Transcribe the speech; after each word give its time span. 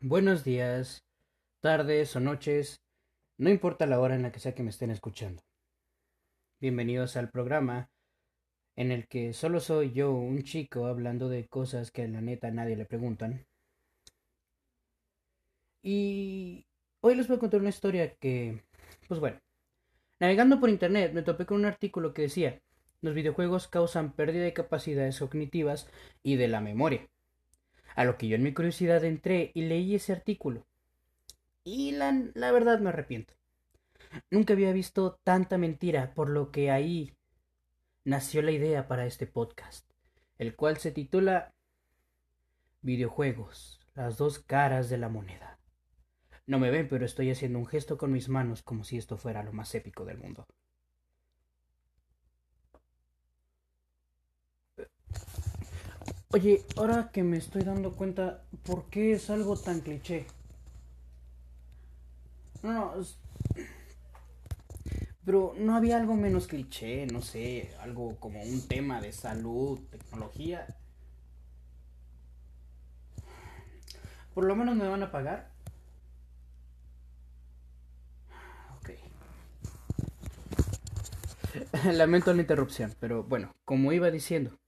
buenos 0.00 0.44
días, 0.44 1.04
tardes 1.60 2.14
o 2.16 2.20
noches, 2.20 2.80
no 3.38 3.50
importa 3.50 3.86
la 3.86 4.00
hora 4.00 4.14
en 4.14 4.22
la 4.22 4.32
que 4.32 4.40
sea 4.40 4.54
que 4.54 4.62
me 4.62 4.70
estén 4.70 4.90
escuchando. 4.90 5.42
Bienvenidos 6.60 7.16
al 7.16 7.30
programa 7.30 7.90
en 8.76 8.92
el 8.92 9.06
que 9.08 9.32
solo 9.32 9.60
soy 9.60 9.92
yo, 9.92 10.12
un 10.12 10.42
chico, 10.42 10.86
hablando 10.86 11.28
de 11.28 11.46
cosas 11.48 11.90
que 11.90 12.06
la 12.08 12.20
neta 12.20 12.50
nadie 12.50 12.76
le 12.76 12.84
preguntan. 12.84 13.46
Y 15.82 16.66
hoy 17.00 17.14
les 17.14 17.28
voy 17.28 17.36
a 17.36 17.40
contar 17.40 17.60
una 17.60 17.70
historia 17.70 18.14
que, 18.16 18.62
pues 19.08 19.20
bueno, 19.20 19.40
navegando 20.20 20.60
por 20.60 20.68
internet 20.68 21.12
me 21.12 21.22
topé 21.22 21.46
con 21.46 21.58
un 21.58 21.66
artículo 21.66 22.12
que 22.12 22.22
decía, 22.22 22.60
los 23.00 23.14
videojuegos 23.14 23.68
causan 23.68 24.12
pérdida 24.12 24.44
de 24.44 24.52
capacidades 24.52 25.18
cognitivas 25.18 25.88
y 26.22 26.36
de 26.36 26.48
la 26.48 26.60
memoria. 26.60 27.08
A 27.96 28.04
lo 28.04 28.18
que 28.18 28.28
yo 28.28 28.36
en 28.36 28.42
mi 28.42 28.52
curiosidad 28.52 29.02
entré 29.04 29.50
y 29.54 29.62
leí 29.62 29.94
ese 29.94 30.12
artículo. 30.12 30.66
Y 31.64 31.92
la, 31.92 32.12
verdad 32.52 32.78
me 32.78 32.90
arrepiento. 32.90 33.32
Nunca 34.30 34.52
había 34.52 34.72
visto 34.72 35.18
tanta 35.24 35.56
mentira, 35.56 36.12
por 36.14 36.28
lo 36.28 36.52
que 36.52 36.70
ahí 36.70 37.14
nació 38.04 38.42
la 38.42 38.52
idea 38.52 38.86
para 38.86 39.06
este 39.06 39.26
podcast, 39.26 39.90
el 40.36 40.54
cual 40.54 40.76
se 40.76 40.92
titula 40.92 41.54
Videojuegos, 42.82 43.80
las 43.94 44.18
dos 44.18 44.40
caras 44.40 44.90
de 44.90 44.98
la 44.98 45.08
moneda. 45.08 45.58
No 46.46 46.58
me 46.58 46.70
ven, 46.70 46.88
pero 46.88 47.06
estoy 47.06 47.30
haciendo 47.30 47.58
un 47.58 47.66
gesto 47.66 47.96
con 47.96 48.12
mis 48.12 48.28
manos 48.28 48.62
como 48.62 48.84
si 48.84 48.98
esto 48.98 49.16
fuera 49.16 49.42
lo 49.42 49.54
más 49.54 49.74
épico 49.74 50.04
del 50.04 50.18
mundo. 50.18 50.46
Oye, 56.36 56.66
ahora 56.76 57.08
que 57.10 57.22
me 57.22 57.38
estoy 57.38 57.62
dando 57.62 57.92
cuenta, 57.92 58.42
¿por 58.62 58.90
qué 58.90 59.12
es 59.14 59.30
algo 59.30 59.56
tan 59.56 59.80
cliché? 59.80 60.26
No, 62.62 62.72
no, 62.74 63.04
pero 65.24 65.54
no 65.58 65.74
había 65.74 65.96
algo 65.96 66.14
menos 66.14 66.46
cliché, 66.46 67.06
no 67.06 67.22
sé, 67.22 67.70
algo 67.80 68.16
como 68.20 68.42
un 68.42 68.68
tema 68.68 69.00
de 69.00 69.12
salud, 69.12 69.80
tecnología. 69.90 70.76
Por 74.34 74.44
lo 74.44 74.54
menos 74.54 74.76
me 74.76 74.86
van 74.86 75.04
a 75.04 75.10
pagar. 75.10 75.50
Ok. 78.76 78.90
Lamento 81.94 82.34
la 82.34 82.42
interrupción, 82.42 82.94
pero 83.00 83.22
bueno, 83.22 83.54
como 83.64 83.90
iba 83.94 84.10
diciendo. 84.10 84.58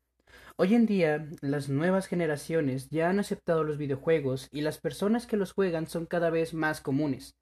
Hoy 0.61 0.75
en 0.75 0.87
día, 0.87 1.25
las 1.41 1.69
nuevas 1.69 2.09
generaciones 2.09 2.91
ya 2.91 3.09
han 3.09 3.21
aceptado 3.21 3.63
los 3.63 3.79
videojuegos 3.79 4.49
y 4.51 4.63
las 4.63 4.79
personas 4.79 5.25
que 5.25 5.37
los 5.37 5.53
juegan 5.53 5.87
son 5.87 6.05
cada 6.05 6.31
vez 6.31 6.53
más 6.53 6.81
comunes. 6.81 7.37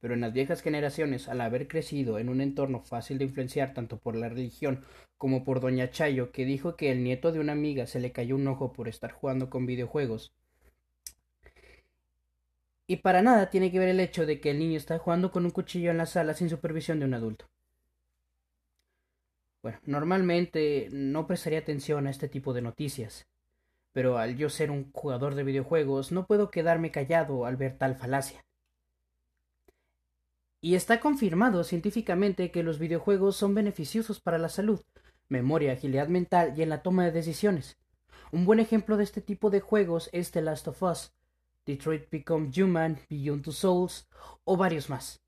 Pero 0.00 0.12
en 0.12 0.20
las 0.20 0.34
viejas 0.34 0.60
generaciones, 0.60 1.28
al 1.28 1.40
haber 1.40 1.66
crecido 1.66 2.18
en 2.18 2.28
un 2.28 2.42
entorno 2.42 2.82
fácil 2.82 3.16
de 3.16 3.24
influenciar 3.24 3.72
tanto 3.72 3.98
por 3.98 4.16
la 4.16 4.28
religión 4.28 4.84
como 5.16 5.44
por 5.44 5.60
Doña 5.60 5.88
Chayo, 5.88 6.30
que 6.30 6.44
dijo 6.44 6.76
que 6.76 6.92
el 6.92 7.02
nieto 7.02 7.32
de 7.32 7.40
una 7.40 7.52
amiga 7.52 7.86
se 7.86 8.00
le 8.00 8.12
cayó 8.12 8.36
un 8.36 8.46
ojo 8.46 8.74
por 8.74 8.86
estar 8.86 9.12
jugando 9.12 9.48
con 9.48 9.64
videojuegos, 9.64 10.34
y 12.86 12.96
para 12.96 13.22
nada 13.22 13.48
tiene 13.48 13.72
que 13.72 13.78
ver 13.78 13.88
el 13.88 14.00
hecho 14.00 14.26
de 14.26 14.40
que 14.42 14.50
el 14.50 14.58
niño 14.58 14.76
está 14.76 14.98
jugando 14.98 15.32
con 15.32 15.46
un 15.46 15.52
cuchillo 15.52 15.90
en 15.90 15.96
la 15.96 16.04
sala 16.04 16.34
sin 16.34 16.50
supervisión 16.50 17.00
de 17.00 17.06
un 17.06 17.14
adulto. 17.14 17.46
Normalmente 19.84 20.88
no 20.92 21.26
prestaría 21.26 21.58
atención 21.58 22.06
a 22.06 22.10
este 22.10 22.28
tipo 22.28 22.52
de 22.52 22.62
noticias, 22.62 23.26
pero 23.92 24.18
al 24.18 24.36
yo 24.36 24.48
ser 24.48 24.70
un 24.70 24.92
jugador 24.92 25.34
de 25.34 25.44
videojuegos 25.44 26.12
no 26.12 26.26
puedo 26.26 26.50
quedarme 26.50 26.90
callado 26.90 27.46
al 27.46 27.56
ver 27.56 27.76
tal 27.76 27.96
falacia. 27.96 28.44
Y 30.60 30.74
está 30.74 31.00
confirmado 31.00 31.62
científicamente 31.64 32.50
que 32.50 32.62
los 32.62 32.78
videojuegos 32.78 33.36
son 33.36 33.54
beneficiosos 33.54 34.20
para 34.20 34.38
la 34.38 34.48
salud, 34.48 34.80
memoria, 35.28 35.72
agilidad 35.72 36.08
mental 36.08 36.54
y 36.56 36.62
en 36.62 36.68
la 36.68 36.82
toma 36.82 37.04
de 37.04 37.12
decisiones. 37.12 37.78
Un 38.32 38.44
buen 38.44 38.60
ejemplo 38.60 38.96
de 38.96 39.04
este 39.04 39.20
tipo 39.20 39.50
de 39.50 39.60
juegos 39.60 40.10
es 40.12 40.30
The 40.32 40.42
Last 40.42 40.68
of 40.68 40.82
Us, 40.82 41.12
Detroit 41.64 42.10
Become 42.10 42.50
Human, 42.56 42.98
Beyond 43.08 43.42
Two 43.44 43.52
Souls 43.52 44.08
o 44.44 44.56
varios 44.56 44.90
más, 44.90 45.20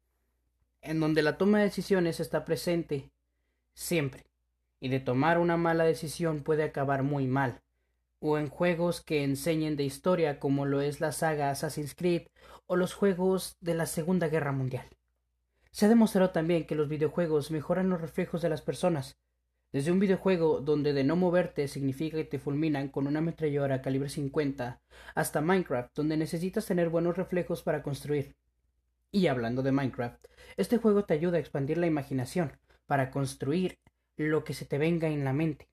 en 0.82 1.00
donde 1.00 1.22
la 1.22 1.38
toma 1.38 1.59
de 1.59 1.65
decisiones 1.65 2.19
está 2.19 2.44
presente 2.44 3.10
siempre, 3.75 4.25
y 4.80 4.88
de 4.88 5.00
tomar 5.00 5.38
una 5.38 5.56
mala 5.56 5.84
decisión 5.84 6.42
puede 6.42 6.64
acabar 6.64 7.02
muy 7.02 7.26
mal, 7.26 7.60
o 8.18 8.38
en 8.38 8.48
juegos 8.48 9.02
que 9.02 9.22
enseñen 9.22 9.76
de 9.76 9.84
historia 9.84 10.41
como 10.41 10.66
lo 10.66 10.80
es 10.80 11.00
la 11.00 11.12
saga 11.12 11.50
Assassin's 11.50 11.94
Creed 11.94 12.28
o 12.66 12.76
los 12.76 12.94
juegos 12.94 13.56
de 13.60 13.74
la 13.74 13.86
Segunda 13.86 14.28
Guerra 14.28 14.52
Mundial. 14.52 14.86
Se 15.70 15.86
ha 15.86 15.88
demostrado 15.88 16.30
también 16.30 16.66
que 16.66 16.74
los 16.74 16.88
videojuegos 16.88 17.50
mejoran 17.50 17.91
los 17.91 18.00
reflejos 18.00 18.42
de 18.42 18.48
las 18.48 18.62
personas. 18.62 19.18
Desde 19.72 19.92
un 19.92 20.00
videojuego 20.00 20.60
donde 20.60 20.92
de 20.92 21.04
no 21.04 21.14
moverte 21.14 21.68
significa 21.68 22.16
que 22.16 22.24
te 22.24 22.41
fulminan 22.41 22.88
con 22.88 23.06
una 23.06 23.20
ametralladora 23.20 23.82
calibre 23.82 24.08
50, 24.08 24.80
hasta 25.14 25.41
Minecraft, 25.41 25.94
donde 25.94 26.16
necesitas 26.16 26.66
tener 26.66 26.88
buenos 26.88 27.16
reflejos 27.16 27.62
para 27.62 27.82
construir. 27.82 28.34
Y 29.12 29.28
hablando 29.28 29.62
de 29.62 29.70
Minecraft, 29.70 30.26
este 30.56 30.78
juego 30.78 31.04
te 31.04 31.14
ayuda 31.14 31.36
a 31.36 31.41
expandir 31.41 31.78
la 31.78 31.86
imaginación 31.86 32.58
para 32.86 33.12
construir 33.12 33.78
lo 34.28 34.44
que 34.44 34.54
se 34.54 34.64
te 34.64 34.78
venga 34.78 35.08
en 35.08 35.25
la 35.25 35.32
mente. 35.32 35.69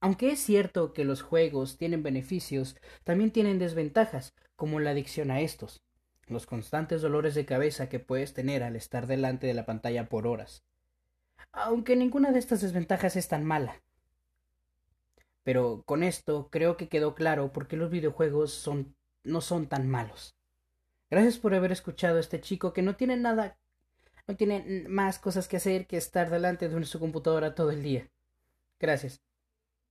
Aunque 0.00 0.30
es 0.30 0.40
cierto 0.40 0.92
que 0.92 1.04
los 1.04 1.22
juegos 1.22 1.78
tienen 1.78 2.02
beneficios, 2.02 2.76
también 3.04 3.30
tienen 3.30 3.58
desventajas, 3.58 4.34
como 4.56 4.80
la 4.80 4.90
adicción 4.90 5.30
a 5.30 5.40
estos 5.40 5.84
los 6.26 6.46
constantes 6.46 7.02
dolores 7.02 7.34
de 7.34 7.44
cabeza 7.44 7.88
que 7.88 8.00
puedes 8.00 8.34
tener 8.34 8.62
al 8.62 8.76
estar 8.76 9.06
delante 9.06 9.46
de 9.46 9.54
la 9.54 9.66
pantalla 9.66 10.08
por 10.08 10.26
horas. 10.26 10.64
Aunque 11.52 11.96
ninguna 11.96 12.32
de 12.32 12.38
estas 12.38 12.60
desventajas 12.60 13.16
es 13.16 13.28
tan 13.28 13.44
mala. 13.44 13.82
Pero 15.42 15.82
con 15.84 16.02
esto 16.02 16.48
creo 16.50 16.76
que 16.76 16.88
quedó 16.88 17.14
claro 17.14 17.52
por 17.52 17.68
qué 17.68 17.76
los 17.76 17.90
videojuegos 17.90 18.52
son, 18.52 18.96
no 19.22 19.40
son 19.40 19.66
tan 19.68 19.88
malos. 19.88 20.34
Gracias 21.10 21.38
por 21.38 21.54
haber 21.54 21.70
escuchado 21.70 22.16
a 22.16 22.20
este 22.20 22.40
chico 22.40 22.72
que 22.72 22.82
no 22.82 22.96
tiene 22.96 23.16
nada, 23.16 23.58
no 24.26 24.36
tiene 24.36 24.84
más 24.88 25.18
cosas 25.18 25.48
que 25.48 25.56
hacer 25.58 25.86
que 25.86 25.96
estar 25.96 26.30
delante 26.30 26.68
de 26.68 26.84
su 26.86 27.00
computadora 27.00 27.54
todo 27.54 27.70
el 27.70 27.82
día. 27.82 28.10
Gracias. 28.80 29.22